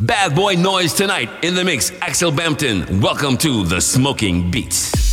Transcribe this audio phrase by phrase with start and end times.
[0.00, 1.92] Bad boy noise tonight in the mix.
[2.00, 3.02] Axel Bampton.
[3.02, 5.09] Welcome to the Smoking Beats.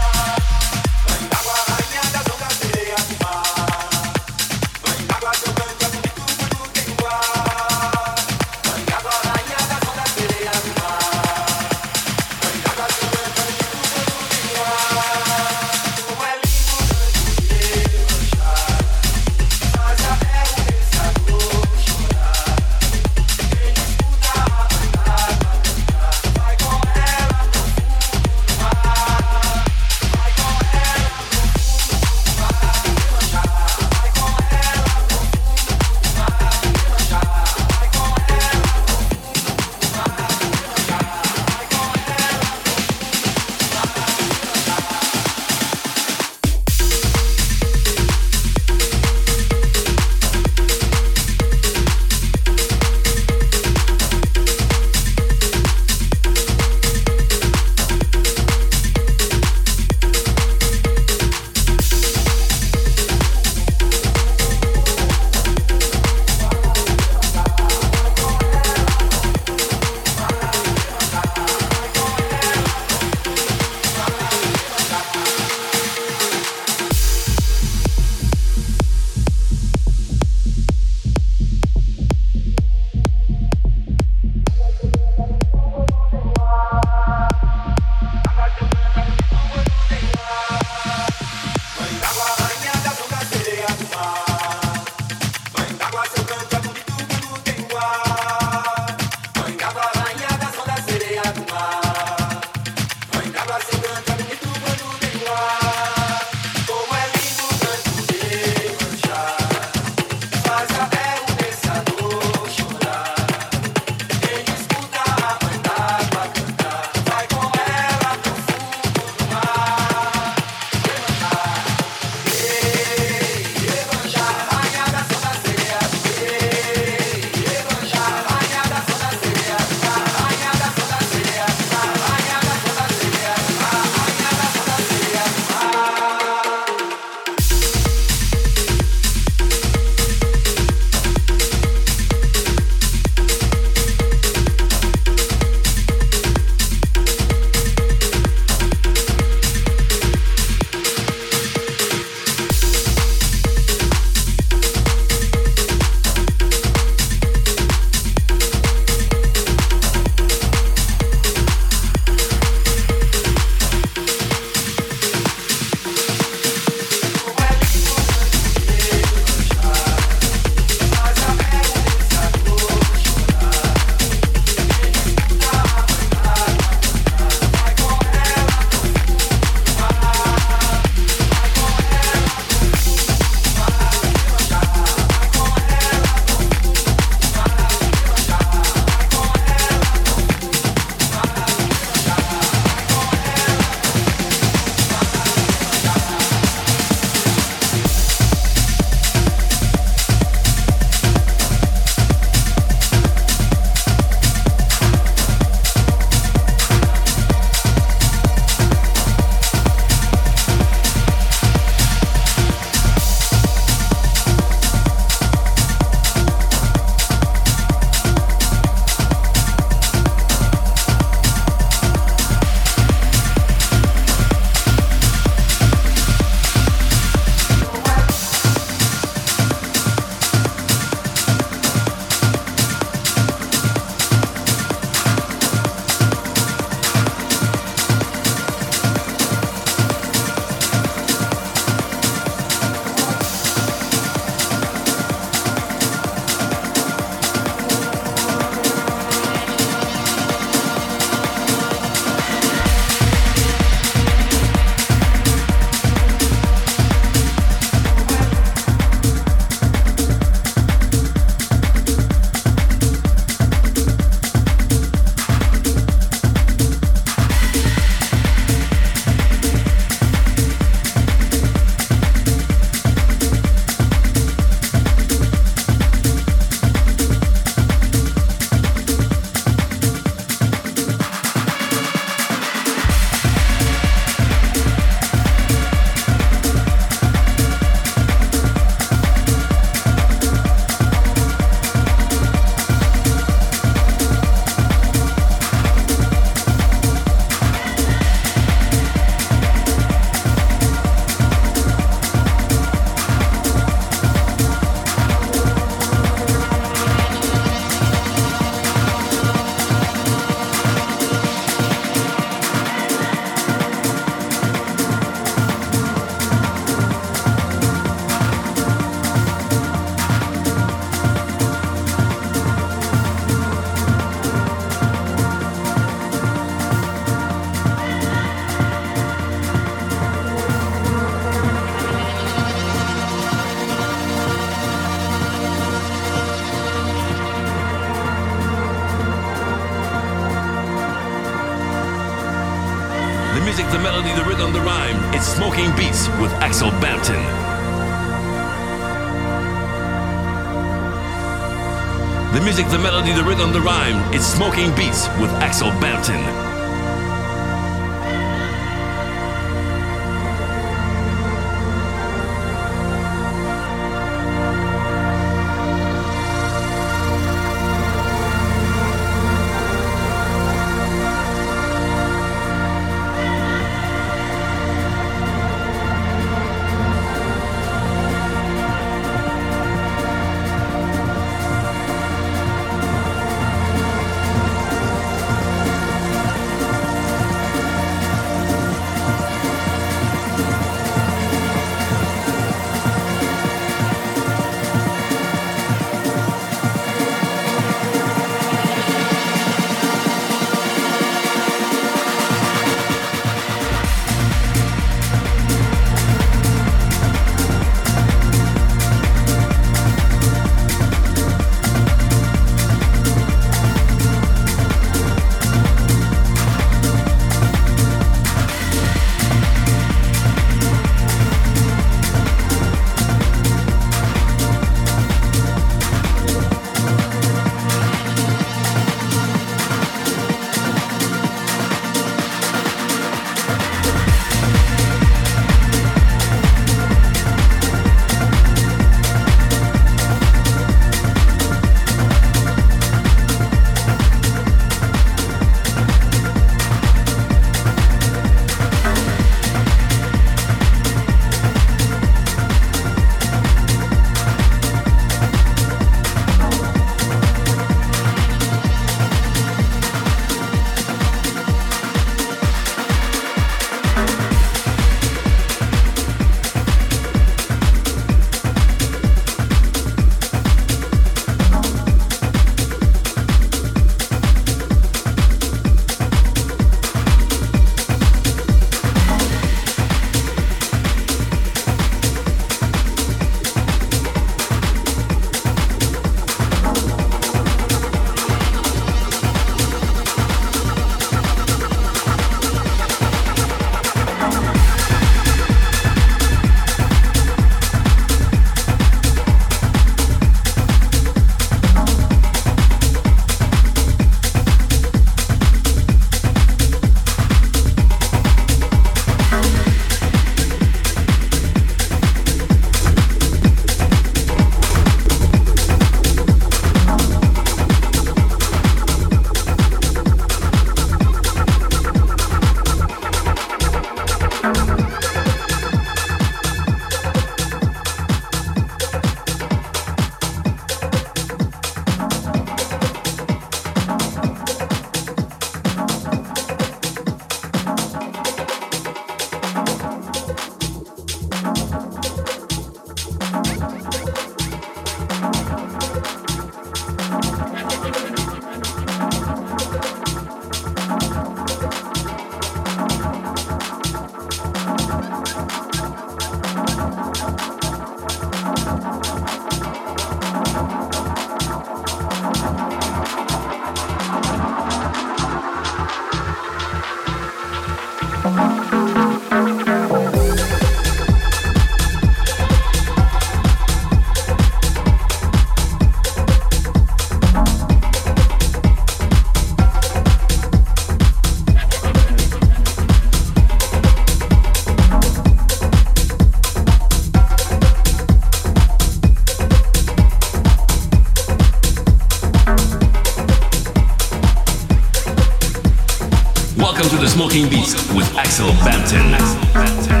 [597.11, 600.00] Smoking Beats with Axel Bampton.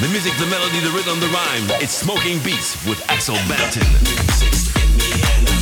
[0.00, 1.82] The music, the melody, the rhythm, the rhyme.
[1.82, 5.59] It's Smoking Beats with Axel Banton.